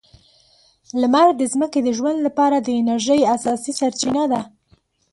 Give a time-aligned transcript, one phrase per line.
[1.01, 4.41] لمر د ځمکې د ژوند لپاره د انرژۍ اساسي سرچینه ده.